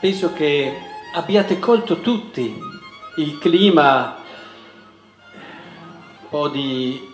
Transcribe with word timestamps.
penso 0.00 0.32
che 0.32 0.72
abbiate 1.12 1.58
colto 1.58 2.00
tutti 2.00 2.58
il 3.16 3.38
clima 3.38 4.16
un 6.22 6.28
po' 6.30 6.48
di, 6.48 7.08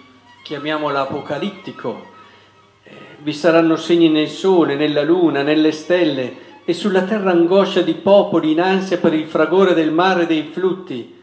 chiamiamolo 0.44 0.96
apocalittico, 0.98 2.06
eh, 2.84 2.92
vi 3.18 3.32
saranno 3.32 3.74
segni 3.74 4.08
nel 4.08 4.28
sole, 4.28 4.76
nella 4.76 5.02
luna, 5.02 5.42
nelle 5.42 5.72
stelle 5.72 6.44
e 6.64 6.72
sulla 6.74 7.02
terra 7.02 7.32
angoscia 7.32 7.80
di 7.80 7.94
popoli 7.94 8.52
in 8.52 8.60
ansia 8.60 8.98
per 8.98 9.14
il 9.14 9.26
fragore 9.26 9.74
del 9.74 9.90
mare 9.90 10.22
e 10.22 10.26
dei 10.26 10.50
flutti, 10.52 11.14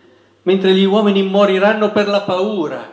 mentre 0.41 0.73
gli 0.73 0.84
uomini 0.84 1.23
moriranno 1.23 1.91
per 1.91 2.07
la 2.09 2.21
paura. 2.21 2.91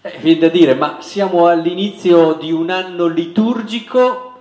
Eh, 0.00 0.18
viene 0.20 0.40
da 0.40 0.48
dire, 0.48 0.74
ma 0.74 0.98
siamo 1.00 1.48
all'inizio 1.48 2.34
di 2.34 2.50
un 2.50 2.70
anno 2.70 3.06
liturgico, 3.08 4.32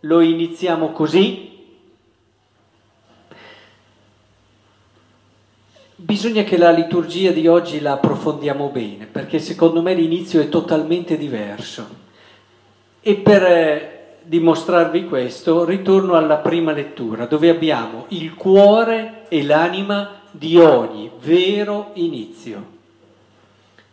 lo 0.00 0.20
iniziamo 0.20 0.92
così, 0.92 1.55
Bisogna 5.98 6.42
che 6.42 6.58
la 6.58 6.72
liturgia 6.72 7.30
di 7.30 7.46
oggi 7.46 7.80
la 7.80 7.92
approfondiamo 7.92 8.68
bene, 8.68 9.06
perché 9.06 9.38
secondo 9.38 9.80
me 9.80 9.94
l'inizio 9.94 10.42
è 10.42 10.50
totalmente 10.50 11.16
diverso. 11.16 11.88
E 13.00 13.14
per 13.14 13.42
eh, 13.42 14.06
dimostrarvi 14.22 15.06
questo 15.06 15.64
ritorno 15.64 16.12
alla 16.12 16.36
prima 16.36 16.72
lettura, 16.72 17.24
dove 17.24 17.48
abbiamo 17.48 18.04
il 18.08 18.34
cuore 18.34 19.22
e 19.28 19.42
l'anima 19.42 20.20
di 20.30 20.58
ogni 20.58 21.10
vero 21.18 21.92
inizio. 21.94 22.74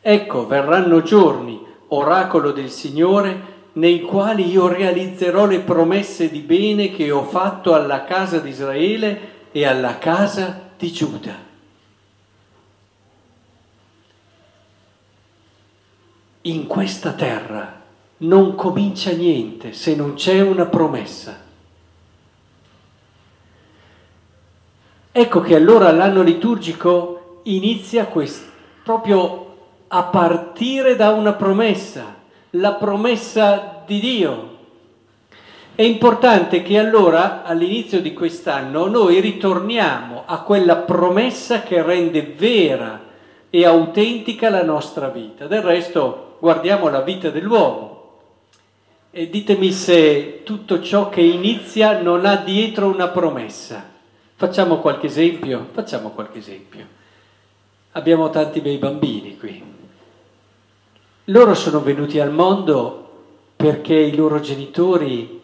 Ecco, 0.01 0.45
verranno 0.45 1.03
giorni, 1.03 1.57
oracolo 1.87 2.51
del 2.51 2.69
Signore, 2.69 3.51
nei 3.73 4.01
quali 4.01 4.51
io 4.51 4.67
realizzerò 4.67 5.45
le 5.45 5.59
promesse 5.59 6.29
di 6.29 6.39
bene 6.39 6.91
che 6.91 7.11
ho 7.11 7.23
fatto 7.23 7.73
alla 7.73 8.03
casa 8.03 8.39
di 8.39 8.49
Israele 8.49 9.19
e 9.53 9.65
alla 9.65 9.97
casa 9.99 10.71
di 10.77 10.91
Giuda. 10.91 11.51
In 16.45 16.67
questa 16.67 17.13
terra 17.13 17.81
non 18.17 18.55
comincia 18.55 19.11
niente 19.11 19.73
se 19.73 19.95
non 19.95 20.15
c'è 20.15 20.41
una 20.41 20.65
promessa. 20.65 21.41
Ecco 25.11 25.41
che 25.41 25.55
allora 25.55 25.91
l'anno 25.91 26.21
liturgico 26.21 27.41
inizia 27.43 28.05
quest- 28.07 28.49
proprio 28.83 29.55
a 29.87 30.03
partire 30.03 30.95
da 30.95 31.11
una 31.11 31.33
promessa, 31.33 32.15
la 32.51 32.73
promessa 32.73 33.83
di 33.85 33.99
Dio. 33.99 34.51
È 35.75 35.83
importante 35.83 36.61
che 36.61 36.77
allora 36.77 37.43
all'inizio 37.43 38.01
di 38.01 38.13
quest'anno 38.13 38.87
noi 38.87 39.19
ritorniamo 39.19 40.23
a 40.25 40.41
quella 40.41 40.77
promessa 40.77 41.61
che 41.61 41.81
rende 41.81 42.33
vera 42.35 43.11
e 43.55 43.65
autentica 43.65 44.49
la 44.49 44.63
nostra 44.63 45.09
vita. 45.09 45.45
Del 45.45 45.61
resto 45.61 46.37
guardiamo 46.39 46.89
la 46.89 47.01
vita 47.01 47.29
dell'uomo 47.29 47.91
e 49.11 49.29
ditemi 49.29 49.71
se 49.71 50.41
tutto 50.41 50.81
ciò 50.81 51.09
che 51.09 51.21
inizia 51.21 52.01
non 52.01 52.25
ha 52.25 52.37
dietro 52.37 52.87
una 52.87 53.09
promessa. 53.09 53.91
Facciamo 54.33 54.79
qualche 54.79 55.05
esempio? 55.05 55.67
Facciamo 55.71 56.09
qualche 56.09 56.39
esempio. 56.39 56.83
Abbiamo 57.91 58.31
tanti 58.31 58.59
bei 58.59 58.77
bambini 58.77 59.37
qui. 59.37 59.63
Loro 61.25 61.53
sono 61.53 61.81
venuti 61.81 62.19
al 62.19 62.31
mondo 62.31 63.11
perché 63.55 63.93
i 63.93 64.15
loro 64.15 64.39
genitori 64.39 65.41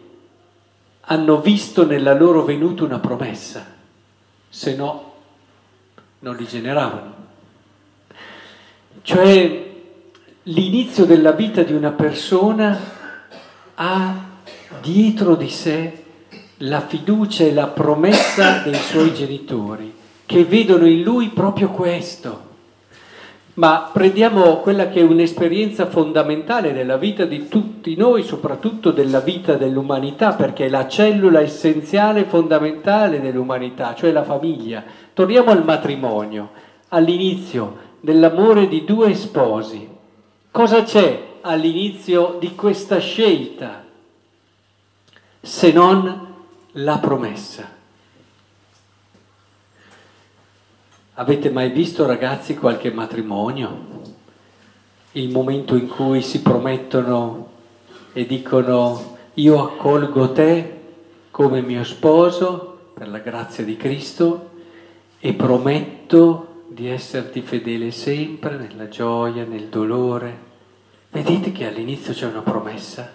hanno 1.02 1.40
visto 1.40 1.86
nella 1.86 2.14
loro 2.14 2.42
venuta 2.42 2.82
una 2.82 2.98
promessa, 2.98 3.64
se 4.48 4.74
no 4.74 5.12
non 6.18 6.34
li 6.34 6.44
generavano. 6.44 7.20
Cioè 9.02 9.68
l'inizio 10.44 11.04
della 11.04 11.32
vita 11.32 11.62
di 11.62 11.72
una 11.72 11.90
persona 11.90 12.78
ha 13.74 14.14
dietro 14.80 15.34
di 15.34 15.48
sé 15.48 16.04
la 16.58 16.80
fiducia 16.80 17.44
e 17.44 17.54
la 17.54 17.66
promessa 17.68 18.62
dei 18.62 18.74
suoi 18.74 19.14
genitori, 19.14 19.94
che 20.26 20.44
vedono 20.44 20.86
in 20.86 21.02
lui 21.02 21.28
proprio 21.28 21.68
questo. 21.70 22.48
Ma 23.54 23.90
prendiamo 23.92 24.58
quella 24.58 24.88
che 24.88 25.00
è 25.00 25.02
un'esperienza 25.02 25.86
fondamentale 25.86 26.72
della 26.72 26.96
vita 26.96 27.24
di 27.24 27.48
tutti 27.48 27.96
noi, 27.96 28.22
soprattutto 28.22 28.90
della 28.90 29.20
vita 29.20 29.54
dell'umanità, 29.54 30.32
perché 30.32 30.66
è 30.66 30.68
la 30.68 30.86
cellula 30.86 31.40
essenziale 31.40 32.24
fondamentale 32.24 33.20
dell'umanità, 33.20 33.94
cioè 33.94 34.12
la 34.12 34.24
famiglia. 34.24 34.82
Torniamo 35.12 35.50
al 35.50 35.64
matrimonio, 35.64 36.50
all'inizio 36.88 37.88
dell'amore 38.00 38.66
di 38.68 38.84
due 38.84 39.14
sposi. 39.14 39.88
Cosa 40.50 40.82
c'è 40.82 41.28
all'inizio 41.42 42.36
di 42.40 42.54
questa 42.54 42.98
scelta 42.98 43.84
se 45.40 45.72
non 45.72 46.34
la 46.72 46.98
promessa? 46.98 47.78
Avete 51.14 51.50
mai 51.50 51.70
visto 51.70 52.06
ragazzi 52.06 52.56
qualche 52.56 52.90
matrimonio? 52.90 53.88
Il 55.12 55.30
momento 55.30 55.76
in 55.76 55.88
cui 55.88 56.22
si 56.22 56.40
promettono 56.40 57.48
e 58.12 58.26
dicono 58.26 59.18
io 59.34 59.62
accolgo 59.62 60.32
te 60.32 60.80
come 61.30 61.60
mio 61.60 61.84
sposo 61.84 62.78
per 62.94 63.08
la 63.08 63.18
grazia 63.18 63.64
di 63.64 63.76
Cristo 63.76 64.50
e 65.18 65.34
prometto 65.34 66.49
di 66.70 66.88
esserti 66.88 67.42
fedele 67.42 67.90
sempre 67.90 68.56
nella 68.56 68.88
gioia, 68.88 69.44
nel 69.44 69.66
dolore. 69.66 70.48
Vedete 71.10 71.50
che 71.50 71.66
all'inizio 71.66 72.12
c'è 72.12 72.26
una 72.26 72.42
promessa. 72.42 73.12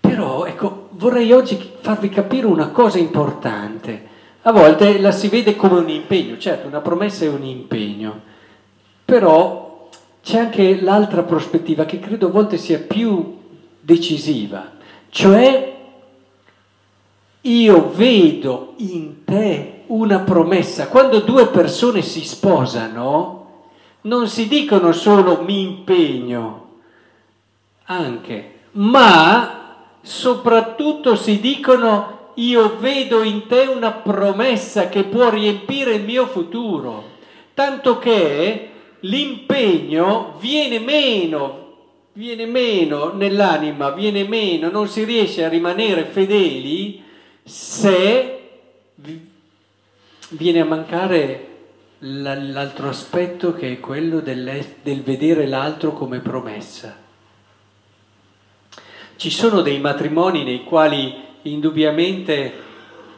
Però, 0.00 0.46
ecco, 0.46 0.88
vorrei 0.92 1.32
oggi 1.32 1.72
farvi 1.80 2.08
capire 2.08 2.46
una 2.46 2.68
cosa 2.68 2.98
importante. 2.98 4.14
A 4.42 4.52
volte 4.52 4.98
la 4.98 5.10
si 5.10 5.28
vede 5.28 5.54
come 5.54 5.78
un 5.78 5.90
impegno, 5.90 6.38
certo, 6.38 6.66
una 6.66 6.80
promessa 6.80 7.24
è 7.24 7.28
un 7.28 7.44
impegno, 7.44 8.20
però 9.04 9.88
c'è 10.22 10.38
anche 10.38 10.80
l'altra 10.80 11.24
prospettiva 11.24 11.84
che 11.84 11.98
credo 11.98 12.28
a 12.28 12.30
volte 12.30 12.56
sia 12.56 12.78
più 12.78 13.38
decisiva, 13.80 14.72
cioè 15.10 15.76
io 17.40 17.90
vedo 17.90 18.74
in 18.78 19.24
te 19.24 19.75
una 19.88 20.20
promessa. 20.20 20.88
Quando 20.88 21.20
due 21.20 21.48
persone 21.48 22.02
si 22.02 22.24
sposano, 22.24 23.36
non 24.02 24.28
si 24.28 24.48
dicono 24.48 24.92
solo 24.92 25.42
mi 25.42 25.60
impegno, 25.62 26.64
anche, 27.84 28.52
ma 28.72 29.74
soprattutto 30.00 31.16
si 31.16 31.40
dicono 31.40 32.30
io 32.34 32.76
vedo 32.78 33.22
in 33.22 33.46
te 33.46 33.62
una 33.62 33.92
promessa 33.92 34.88
che 34.88 35.04
può 35.04 35.30
riempire 35.30 35.94
il 35.94 36.04
mio 36.04 36.26
futuro, 36.26 37.02
tanto 37.54 37.98
che 37.98 38.70
l'impegno 39.00 40.34
viene 40.38 40.78
meno, 40.78 41.64
viene 42.12 42.46
meno 42.46 43.12
nell'anima, 43.12 43.90
viene 43.90 44.24
meno, 44.24 44.70
non 44.70 44.86
si 44.88 45.04
riesce 45.04 45.44
a 45.44 45.48
rimanere 45.48 46.04
fedeli 46.04 47.02
se 47.42 48.32
viene 50.30 50.60
a 50.60 50.64
mancare 50.64 51.48
l'altro 51.98 52.88
aspetto 52.88 53.54
che 53.54 53.72
è 53.72 53.80
quello 53.80 54.20
del 54.20 55.02
vedere 55.02 55.46
l'altro 55.46 55.92
come 55.92 56.18
promessa. 56.20 56.96
Ci 59.16 59.30
sono 59.30 59.62
dei 59.62 59.80
matrimoni 59.80 60.44
nei 60.44 60.64
quali 60.64 61.14
indubbiamente 61.42 62.52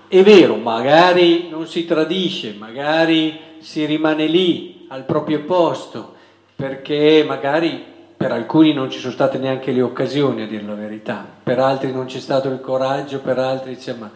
è 0.07 0.23
vero, 0.23 0.57
magari 0.57 1.49
non 1.49 1.67
si 1.67 1.85
tradisce, 1.85 2.55
magari 2.57 3.39
si 3.59 3.85
rimane 3.85 4.27
lì 4.27 4.87
al 4.89 5.05
proprio 5.05 5.43
posto, 5.43 6.15
perché 6.55 7.25
magari 7.27 7.85
per 8.17 8.33
alcuni 8.33 8.73
non 8.73 8.91
ci 8.91 8.99
sono 8.99 9.13
state 9.13 9.39
neanche 9.39 9.73
le 9.73 9.83
occasioni, 9.83 10.43
a 10.43 10.47
dire 10.47 10.63
la 10.63 10.75
verità, 10.75 11.27
per 11.43 11.59
altri 11.59 11.93
non 11.93 12.07
c'è 12.07 12.21
stato 12.21 12.49
il 12.49 12.61
coraggio, 12.61 13.21
per 13.21 13.39
altri 13.39 13.75
diciamo, 13.75 14.11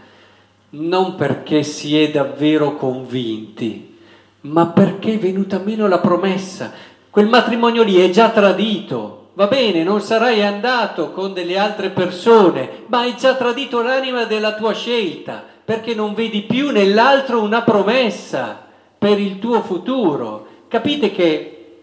non 0.74 1.16
perché 1.16 1.62
si 1.62 2.00
è 2.00 2.10
davvero 2.10 2.76
convinti, 2.76 3.98
ma 4.42 4.66
perché 4.66 5.14
è 5.14 5.18
venuta 5.18 5.58
meno 5.58 5.86
la 5.86 5.98
promessa. 5.98 6.72
Quel 7.10 7.28
matrimonio 7.28 7.82
lì 7.82 7.96
è 7.96 8.08
già 8.10 8.30
tradito, 8.30 9.30
va 9.34 9.48
bene, 9.48 9.82
non 9.82 10.00
sarai 10.00 10.42
andato 10.42 11.10
con 11.10 11.34
delle 11.34 11.58
altre 11.58 11.90
persone, 11.90 12.84
ma 12.86 13.00
hai 13.00 13.16
già 13.16 13.34
tradito 13.34 13.82
l'anima 13.82 14.24
della 14.24 14.54
tua 14.54 14.72
scelta, 14.72 15.44
perché 15.64 15.94
non 15.94 16.14
vedi 16.14 16.42
più 16.42 16.70
nell'altro 16.70 17.42
una 17.42 17.62
promessa 17.62 18.64
per 18.96 19.20
il 19.20 19.38
tuo 19.38 19.62
futuro. 19.62 20.46
Capite 20.68 21.10
che 21.12 21.82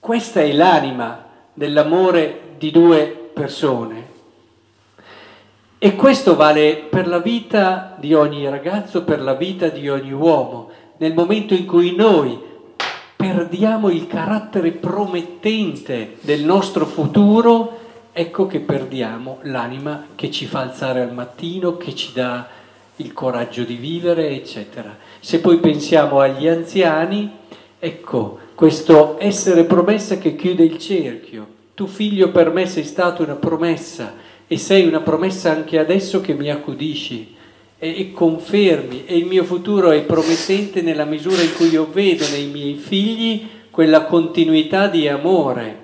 questa 0.00 0.40
è 0.40 0.52
l'anima 0.52 1.26
dell'amore 1.52 2.54
di 2.56 2.70
due 2.70 3.30
persone. 3.34 4.09
E 5.82 5.96
questo 5.96 6.36
vale 6.36 6.76
per 6.90 7.08
la 7.08 7.20
vita 7.20 7.96
di 7.98 8.12
ogni 8.12 8.46
ragazzo, 8.46 9.02
per 9.02 9.22
la 9.22 9.32
vita 9.32 9.68
di 9.68 9.88
ogni 9.88 10.12
uomo. 10.12 10.68
Nel 10.98 11.14
momento 11.14 11.54
in 11.54 11.64
cui 11.64 11.96
noi 11.96 12.38
perdiamo 13.16 13.88
il 13.88 14.06
carattere 14.06 14.72
promettente 14.72 16.16
del 16.20 16.44
nostro 16.44 16.84
futuro, 16.84 17.78
ecco 18.12 18.46
che 18.46 18.60
perdiamo 18.60 19.38
l'anima 19.44 20.08
che 20.16 20.30
ci 20.30 20.44
fa 20.44 20.60
alzare 20.60 21.00
al 21.00 21.14
mattino, 21.14 21.78
che 21.78 21.94
ci 21.94 22.12
dà 22.12 22.46
il 22.96 23.14
coraggio 23.14 23.62
di 23.62 23.76
vivere, 23.76 24.28
eccetera. 24.28 24.94
Se 25.18 25.40
poi 25.40 25.60
pensiamo 25.60 26.20
agli 26.20 26.46
anziani, 26.46 27.38
ecco 27.78 28.38
questo 28.54 29.16
essere 29.18 29.64
promessa 29.64 30.18
che 30.18 30.36
chiude 30.36 30.62
il 30.62 30.76
cerchio. 30.76 31.46
Tu 31.72 31.86
figlio 31.86 32.30
per 32.32 32.50
me 32.50 32.66
sei 32.66 32.84
stato 32.84 33.22
una 33.22 33.36
promessa 33.36 34.28
e 34.52 34.58
sei 34.58 34.84
una 34.84 35.00
promessa 35.00 35.52
anche 35.52 35.78
adesso 35.78 36.20
che 36.20 36.34
mi 36.34 36.50
accudisci 36.50 37.36
e, 37.78 38.00
e 38.00 38.10
confermi 38.10 39.04
e 39.06 39.16
il 39.16 39.24
mio 39.24 39.44
futuro 39.44 39.92
è 39.92 40.02
promettente 40.02 40.82
nella 40.82 41.04
misura 41.04 41.40
in 41.40 41.54
cui 41.54 41.68
io 41.68 41.88
vedo 41.88 42.26
nei 42.30 42.46
miei 42.46 42.74
figli 42.74 43.48
quella 43.70 44.06
continuità 44.06 44.88
di 44.88 45.06
amore. 45.06 45.78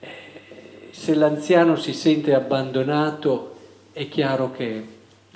Eh, 0.00 0.08
se 0.90 1.14
l'anziano 1.14 1.76
si 1.76 1.94
sente 1.94 2.34
abbandonato 2.34 3.56
è 3.94 4.06
chiaro 4.10 4.52
che 4.52 4.84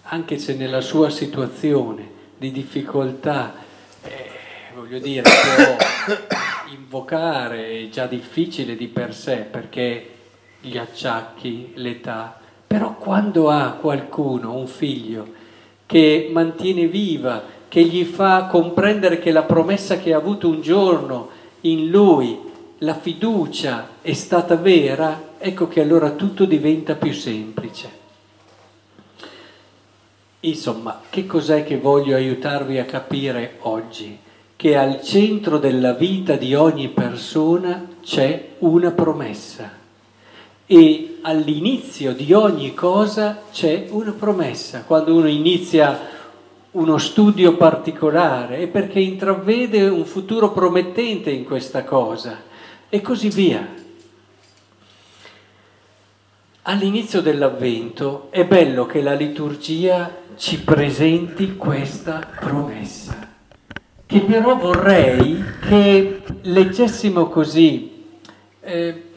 anche 0.03 0.37
se 0.37 0.55
nella 0.55 0.83
sua 0.83 1.09
situazione 1.09 2.07
di 2.37 2.53
difficoltà, 2.53 3.55
eh, 4.03 4.27
voglio 4.75 4.99
dire, 4.99 5.23
può 5.23 5.77
invocare, 6.71 7.81
è 7.81 7.89
già 7.89 8.05
difficile 8.05 8.77
di 8.77 8.89
per 8.89 9.15
sé 9.15 9.37
perché 9.51 10.11
gli 10.61 10.77
acciacchi, 10.77 11.73
l'età, 11.77 12.41
però 12.69 12.97
quando 12.97 13.49
ha 13.49 13.79
qualcuno, 13.81 14.55
un 14.55 14.67
figlio, 14.67 15.27
che 15.87 16.29
mantiene 16.31 16.87
viva, 16.87 17.43
che 17.67 17.83
gli 17.83 18.05
fa 18.05 18.45
comprendere 18.45 19.19
che 19.19 19.33
la 19.33 19.43
promessa 19.43 19.97
che 19.97 20.13
ha 20.13 20.19
avuto 20.19 20.49
un 20.49 20.61
giorno 20.61 21.31
in 21.63 21.89
lui, 21.89 22.39
la 22.81 22.95
fiducia 22.95 23.89
è 24.03 24.13
stata 24.13 24.55
vera, 24.57 25.31
ecco 25.39 25.67
che 25.67 25.81
allora 25.81 26.11
tutto 26.11 26.45
diventa 26.45 26.95
più 26.95 27.13
semplice. 27.15 27.91
Insomma, 30.41 31.01
che 31.09 31.25
cos'è 31.25 31.65
che 31.65 31.79
voglio 31.79 32.15
aiutarvi 32.15 32.79
a 32.79 32.85
capire 32.85 33.57
oggi? 33.61 34.17
Che 34.55 34.77
al 34.77 35.03
centro 35.03 35.57
della 35.57 35.95
vita 35.95 36.37
di 36.37 36.55
ogni 36.55 36.89
persona 36.89 37.89
c'è 38.03 38.51
una 38.59 38.91
promessa 38.91 39.79
e 40.71 41.21
all'inizio 41.23 42.13
di 42.13 42.35
ogni 42.35 42.75
cosa 42.75 43.41
c'è 43.51 43.87
una 43.89 44.13
promessa. 44.13 44.83
Quando 44.83 45.17
uno 45.17 45.27
inizia 45.27 45.99
uno 46.73 46.99
studio 46.99 47.57
particolare 47.57 48.59
è 48.59 48.67
perché 48.67 49.01
intravede 49.01 49.89
un 49.89 50.05
futuro 50.05 50.53
promettente 50.53 51.31
in 51.31 51.45
questa 51.45 51.85
cosa 51.85 52.43
e 52.91 53.01
così 53.01 53.31
via. 53.31 53.67
All'inizio 56.63 57.23
dell'avvento 57.23 58.27
è 58.29 58.45
bello 58.45 58.85
che 58.85 59.01
la 59.01 59.15
liturgia 59.15 60.15
ci 60.37 60.61
presenti 60.61 61.57
questa 61.57 62.29
promessa, 62.39 63.27
che 64.05 64.21
però 64.21 64.55
vorrei 64.59 65.43
che 65.67 66.21
leggessimo 66.43 67.29
così. 67.29 68.05
Eh, 68.61 69.08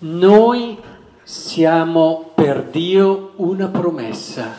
noi 0.00 0.78
siamo 1.22 2.30
per 2.34 2.64
Dio 2.70 3.32
una 3.36 3.68
promessa, 3.68 4.56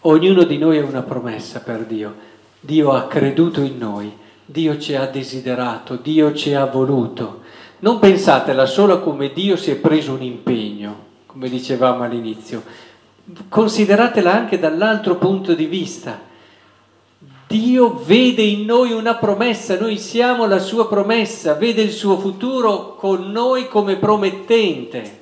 ognuno 0.00 0.44
di 0.44 0.56
noi 0.56 0.78
è 0.78 0.82
una 0.82 1.02
promessa 1.02 1.60
per 1.60 1.84
Dio. 1.84 2.28
Dio 2.60 2.92
ha 2.92 3.06
creduto 3.06 3.60
in 3.60 3.78
noi, 3.78 4.12
Dio 4.44 4.78
ci 4.78 4.94
ha 4.94 5.06
desiderato, 5.06 5.96
Dio 5.96 6.34
ci 6.34 6.54
ha 6.54 6.64
voluto. 6.66 7.40
Non 7.80 7.98
pensatela 7.98 8.66
solo 8.66 9.00
come 9.00 9.32
Dio 9.32 9.56
si 9.56 9.70
è 9.70 9.76
preso 9.76 10.12
un 10.12 10.22
impegno, 10.22 11.04
come 11.26 11.48
dicevamo 11.48 12.02
all'inizio, 12.02 12.62
consideratela 13.48 14.32
anche 14.32 14.58
dall'altro 14.58 15.16
punto 15.16 15.54
di 15.54 15.66
vista. 15.66 16.28
Dio 17.50 18.00
vede 18.06 18.42
in 18.42 18.64
noi 18.64 18.92
una 18.92 19.16
promessa, 19.16 19.76
noi 19.76 19.98
siamo 19.98 20.46
la 20.46 20.60
sua 20.60 20.86
promessa, 20.86 21.54
vede 21.54 21.82
il 21.82 21.90
suo 21.90 22.16
futuro 22.16 22.94
con 22.94 23.32
noi 23.32 23.66
come 23.66 23.96
promettente. 23.96 25.18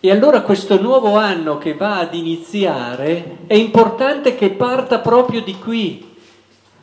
E 0.00 0.10
allora 0.10 0.40
questo 0.40 0.80
nuovo 0.80 1.16
anno 1.16 1.58
che 1.58 1.74
va 1.74 1.98
ad 1.98 2.14
iniziare 2.14 3.40
è 3.46 3.52
importante 3.52 4.36
che 4.36 4.48
parta 4.48 5.00
proprio 5.00 5.42
di 5.42 5.58
qui. 5.58 6.02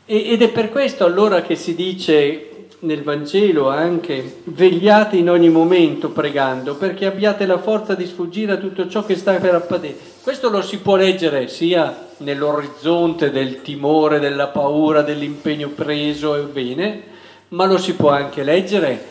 ed 0.06 0.40
è 0.40 0.50
per 0.50 0.70
questo 0.70 1.06
allora 1.06 1.42
che 1.42 1.56
si 1.56 1.74
dice 1.74 2.68
nel 2.82 3.02
Vangelo 3.02 3.70
anche 3.70 4.42
vegliate 4.44 5.16
in 5.16 5.32
ogni 5.32 5.50
momento 5.50 6.12
pregando 6.12 6.76
perché 6.76 7.08
abbiate 7.08 7.48
la 7.48 7.58
forza 7.58 7.96
di 7.96 8.06
sfuggire 8.06 8.52
a 8.52 8.58
tutto 8.58 8.88
ciò 8.88 9.04
che 9.04 9.16
sta 9.16 9.34
per 9.40 9.56
accadere. 9.56 10.15
Questo 10.26 10.50
lo 10.50 10.64
si 10.64 10.80
può 10.80 10.96
leggere 10.96 11.48
sia 11.48 12.08
nell'orizzonte 12.18 13.30
del 13.30 13.62
timore, 13.62 14.18
della 14.18 14.48
paura, 14.48 15.04
dell'impegno 15.04 15.70
preso 15.70 16.36
e 16.36 16.42
bene, 16.42 17.04
ma 17.50 17.66
lo 17.66 17.78
si 17.78 17.94
può 17.94 18.10
anche 18.10 18.42
leggere 18.42 19.06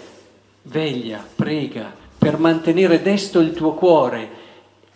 veglia, 0.62 1.24
prega 1.36 1.94
per 2.18 2.36
mantenere 2.38 3.00
desto 3.00 3.38
il 3.38 3.52
tuo 3.52 3.74
cuore 3.74 4.28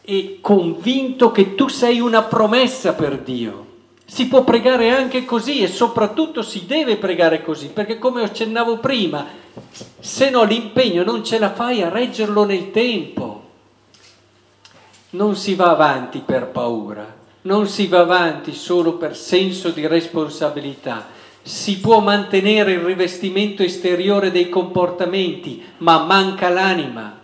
e 0.03 0.39
convinto 0.41 1.31
che 1.31 1.55
tu 1.55 1.69
sei 1.69 2.01
una 2.01 2.23
promessa 2.23 2.95
per 2.95 3.19
Dio 3.19 3.67
si 4.05 4.27
può 4.27 4.43
pregare 4.43 4.91
anche 4.91 5.25
così 5.25 5.61
e 5.61 5.69
soprattutto 5.69 6.43
si 6.43 6.67
deve 6.67 6.97
pregare 6.97 7.45
così, 7.45 7.69
perché 7.69 7.97
come 8.01 8.23
accennavo 8.23 8.79
prima, 8.79 9.25
se 10.01 10.31
no 10.31 10.43
l'impegno 10.43 11.05
non 11.05 11.23
ce 11.23 11.39
la 11.39 11.53
fai 11.53 11.81
a 11.81 11.89
reggerlo 11.89 12.45
nel 12.45 12.73
tempo. 12.73 13.38
Non 15.11 15.37
si 15.37 15.55
va 15.55 15.71
avanti 15.71 16.21
per 16.21 16.47
paura, 16.49 17.17
non 17.43 17.67
si 17.67 17.87
va 17.87 18.01
avanti 18.01 18.55
solo 18.55 18.95
per 18.95 19.17
senso 19.17 19.71
di 19.71 19.87
responsabilità. 19.87 21.07
Si 21.43 21.79
può 21.79 22.01
mantenere 22.01 22.73
il 22.73 22.81
rivestimento 22.81 23.63
esteriore 23.63 24.31
dei 24.31 24.49
comportamenti, 24.49 25.65
ma 25.79 26.05
manca 26.05 26.49
l'anima. 26.51 27.17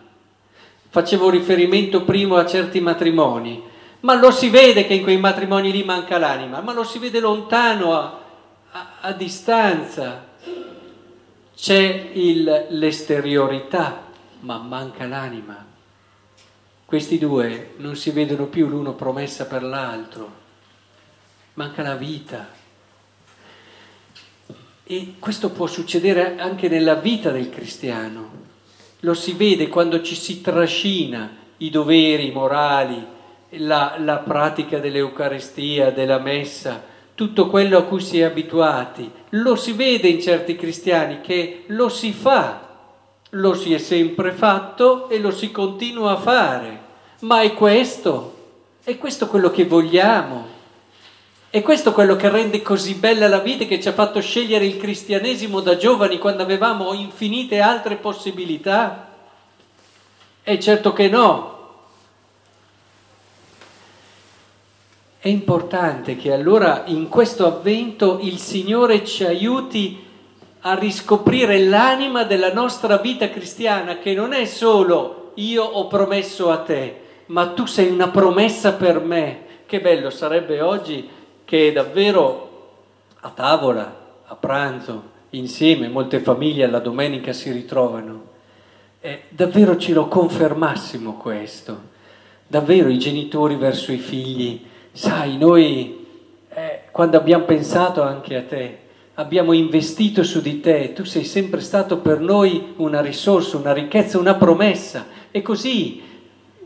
Facevo 0.88 1.28
riferimento 1.28 2.02
prima 2.02 2.40
a 2.40 2.46
certi 2.46 2.80
matrimoni 2.80 3.72
ma 4.04 4.14
lo 4.14 4.30
si 4.30 4.50
vede 4.50 4.86
che 4.86 4.94
in 4.94 5.02
quei 5.02 5.16
matrimoni 5.16 5.72
lì 5.72 5.82
manca 5.82 6.18
l'anima, 6.18 6.60
ma 6.60 6.74
lo 6.74 6.84
si 6.84 6.98
vede 6.98 7.20
lontano, 7.20 7.94
a, 7.94 8.18
a, 8.70 8.86
a 9.00 9.12
distanza. 9.12 10.26
C'è 11.56 12.10
il, 12.12 12.66
l'esteriorità, 12.68 14.02
ma 14.40 14.58
manca 14.58 15.06
l'anima. 15.06 15.64
Questi 16.84 17.18
due 17.18 17.72
non 17.78 17.96
si 17.96 18.10
vedono 18.10 18.46
più 18.46 18.68
l'uno 18.68 18.92
promessa 18.92 19.46
per 19.46 19.62
l'altro, 19.62 20.32
manca 21.54 21.82
la 21.82 21.96
vita. 21.96 22.48
E 24.84 25.14
questo 25.18 25.50
può 25.50 25.66
succedere 25.66 26.36
anche 26.38 26.68
nella 26.68 26.94
vita 26.94 27.30
del 27.30 27.48
cristiano. 27.48 28.42
Lo 29.00 29.14
si 29.14 29.32
vede 29.32 29.68
quando 29.68 30.02
ci 30.02 30.14
si 30.14 30.42
trascina 30.42 31.34
i 31.58 31.70
doveri 31.70 32.30
morali, 32.30 33.04
la, 33.56 33.96
la 33.98 34.18
pratica 34.18 34.78
dell'Eucaristia, 34.78 35.90
della 35.90 36.18
messa, 36.18 36.82
tutto 37.14 37.48
quello 37.48 37.78
a 37.78 37.84
cui 37.84 38.00
si 38.00 38.20
è 38.20 38.24
abituati. 38.24 39.10
Lo 39.30 39.56
si 39.56 39.72
vede 39.72 40.08
in 40.08 40.20
certi 40.20 40.56
cristiani 40.56 41.20
che 41.20 41.64
lo 41.68 41.88
si 41.88 42.12
fa, 42.12 42.63
lo 43.34 43.54
si 43.54 43.72
è 43.72 43.78
sempre 43.78 44.32
fatto 44.32 45.08
e 45.08 45.18
lo 45.18 45.30
si 45.30 45.50
continua 45.50 46.12
a 46.12 46.16
fare. 46.16 46.82
Ma 47.20 47.40
è 47.40 47.54
questo, 47.54 48.34
è 48.82 48.98
questo 48.98 49.28
quello 49.28 49.50
che 49.50 49.64
vogliamo. 49.64 50.52
È 51.48 51.62
questo 51.62 51.92
quello 51.92 52.16
che 52.16 52.28
rende 52.28 52.62
così 52.62 52.94
bella 52.94 53.28
la 53.28 53.38
vita 53.38 53.62
e 53.62 53.66
che 53.68 53.80
ci 53.80 53.88
ha 53.88 53.92
fatto 53.92 54.20
scegliere 54.20 54.66
il 54.66 54.76
cristianesimo 54.76 55.60
da 55.60 55.76
giovani 55.76 56.18
quando 56.18 56.42
avevamo 56.42 56.92
infinite 56.94 57.60
altre 57.60 57.96
possibilità? 57.96 59.08
E 60.42 60.60
certo 60.60 60.92
che 60.92 61.08
no, 61.08 61.54
È 65.24 65.28
importante 65.28 66.16
che 66.16 66.34
allora 66.34 66.82
in 66.84 67.08
questo 67.08 67.46
avvento 67.46 68.18
il 68.20 68.36
Signore 68.36 69.06
ci 69.06 69.24
aiuti 69.24 70.03
a 70.66 70.74
riscoprire 70.74 71.58
l'anima 71.58 72.24
della 72.24 72.52
nostra 72.52 72.98
vita 72.98 73.30
cristiana, 73.30 73.98
che 73.98 74.14
non 74.14 74.32
è 74.32 74.44
solo 74.44 75.32
io 75.34 75.64
ho 75.64 75.86
promesso 75.86 76.50
a 76.50 76.58
te, 76.58 77.00
ma 77.26 77.48
tu 77.48 77.66
sei 77.66 77.90
una 77.90 78.08
promessa 78.08 78.74
per 78.74 79.00
me. 79.00 79.42
Che 79.66 79.80
bello 79.80 80.10
sarebbe 80.10 80.60
oggi 80.60 81.08
che 81.44 81.72
davvero 81.72 82.72
a 83.20 83.30
tavola, 83.30 84.02
a 84.24 84.34
pranzo, 84.34 85.12
insieme, 85.30 85.88
molte 85.88 86.20
famiglie 86.20 86.64
alla 86.64 86.78
domenica 86.78 87.32
si 87.32 87.50
ritrovano 87.50 88.32
eh, 89.06 89.24
davvero 89.28 89.76
ce 89.76 89.92
lo 89.92 90.08
confermassimo 90.08 91.18
questo. 91.18 91.92
Davvero 92.46 92.88
i 92.88 92.98
genitori 92.98 93.54
verso 93.56 93.92
i 93.92 93.98
figli, 93.98 94.64
sai, 94.92 95.36
noi 95.36 96.06
eh, 96.48 96.84
quando 96.90 97.18
abbiamo 97.18 97.44
pensato 97.44 98.00
anche 98.00 98.34
a 98.34 98.42
te, 98.44 98.78
abbiamo 99.14 99.52
investito 99.52 100.22
su 100.22 100.40
di 100.40 100.60
te, 100.60 100.92
tu 100.92 101.04
sei 101.04 101.24
sempre 101.24 101.60
stato 101.60 101.98
per 101.98 102.20
noi 102.20 102.74
una 102.76 103.00
risorsa, 103.00 103.56
una 103.56 103.72
ricchezza, 103.72 104.18
una 104.18 104.34
promessa. 104.34 105.06
E 105.30 105.42
così, 105.42 106.02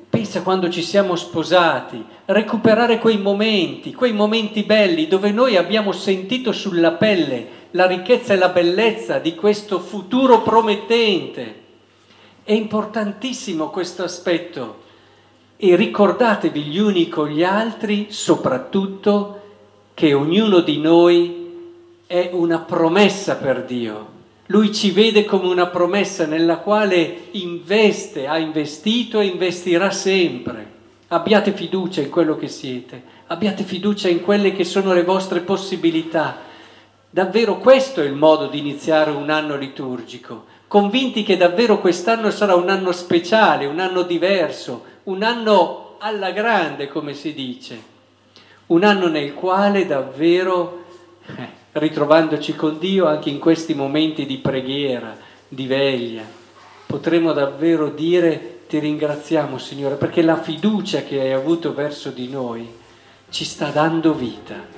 pensa 0.08 0.42
quando 0.42 0.70
ci 0.70 0.82
siamo 0.82 1.14
sposati, 1.16 2.02
recuperare 2.26 2.98
quei 2.98 3.18
momenti, 3.18 3.92
quei 3.92 4.12
momenti 4.12 4.62
belli 4.62 5.08
dove 5.08 5.30
noi 5.30 5.56
abbiamo 5.56 5.92
sentito 5.92 6.52
sulla 6.52 6.92
pelle 6.92 7.56
la 7.72 7.86
ricchezza 7.86 8.32
e 8.32 8.38
la 8.38 8.48
bellezza 8.48 9.18
di 9.18 9.34
questo 9.34 9.78
futuro 9.78 10.40
promettente. 10.40 11.66
È 12.42 12.52
importantissimo 12.52 13.68
questo 13.68 14.02
aspetto 14.04 14.86
e 15.58 15.76
ricordatevi 15.76 16.62
gli 16.62 16.78
uni 16.78 17.08
con 17.08 17.28
gli 17.28 17.42
altri 17.42 18.06
soprattutto 18.08 19.40
che 19.92 20.14
ognuno 20.14 20.60
di 20.60 20.78
noi 20.78 21.37
è 22.08 22.30
una 22.32 22.60
promessa 22.60 23.36
per 23.36 23.64
Dio. 23.66 24.16
Lui 24.46 24.72
ci 24.72 24.92
vede 24.92 25.26
come 25.26 25.46
una 25.46 25.66
promessa 25.66 26.24
nella 26.24 26.56
quale 26.56 27.24
investe, 27.32 28.26
ha 28.26 28.38
investito 28.38 29.20
e 29.20 29.26
investirà 29.26 29.90
sempre. 29.90 30.76
Abbiate 31.08 31.52
fiducia 31.52 32.00
in 32.00 32.08
quello 32.08 32.34
che 32.38 32.48
siete, 32.48 33.02
abbiate 33.26 33.62
fiducia 33.62 34.08
in 34.08 34.22
quelle 34.22 34.52
che 34.52 34.64
sono 34.64 34.94
le 34.94 35.04
vostre 35.04 35.40
possibilità. 35.40 36.38
Davvero 37.10 37.58
questo 37.58 38.00
è 38.00 38.06
il 38.06 38.14
modo 38.14 38.46
di 38.46 38.58
iniziare 38.58 39.10
un 39.10 39.28
anno 39.28 39.56
liturgico, 39.56 40.46
convinti 40.66 41.22
che 41.22 41.36
davvero 41.36 41.78
quest'anno 41.78 42.30
sarà 42.30 42.54
un 42.54 42.70
anno 42.70 42.92
speciale, 42.92 43.66
un 43.66 43.80
anno 43.80 44.00
diverso, 44.00 44.82
un 45.04 45.22
anno 45.22 45.96
alla 45.98 46.30
grande, 46.30 46.88
come 46.88 47.12
si 47.12 47.34
dice, 47.34 47.82
un 48.68 48.82
anno 48.82 49.08
nel 49.08 49.34
quale 49.34 49.84
davvero... 49.84 50.84
Eh, 51.26 51.57
ritrovandoci 51.72 52.54
con 52.54 52.78
Dio 52.78 53.06
anche 53.06 53.30
in 53.30 53.38
questi 53.38 53.74
momenti 53.74 54.26
di 54.26 54.38
preghiera, 54.38 55.16
di 55.48 55.66
veglia, 55.66 56.22
potremo 56.86 57.32
davvero 57.32 57.90
dire 57.90 58.60
ti 58.68 58.78
ringraziamo 58.78 59.58
Signore 59.58 59.96
perché 59.96 60.22
la 60.22 60.40
fiducia 60.40 61.02
che 61.02 61.20
hai 61.20 61.32
avuto 61.32 61.72
verso 61.72 62.10
di 62.10 62.28
noi 62.28 62.68
ci 63.30 63.44
sta 63.44 63.68
dando 63.68 64.12
vita. 64.14 64.77